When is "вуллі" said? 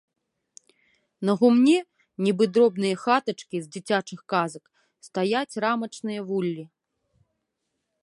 6.33-6.63